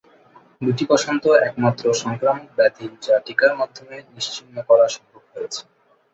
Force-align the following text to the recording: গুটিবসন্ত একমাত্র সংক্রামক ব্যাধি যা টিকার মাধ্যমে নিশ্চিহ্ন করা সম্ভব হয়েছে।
গুটিবসন্ত 0.61 1.23
একমাত্র 1.47 1.83
সংক্রামক 2.03 2.47
ব্যাধি 2.57 2.85
যা 3.05 3.15
টিকার 3.25 3.51
মাধ্যমে 3.59 3.95
নিশ্চিহ্ন 4.13 4.55
করা 4.69 4.85
সম্ভব 4.95 5.23
হয়েছে। 5.31 5.61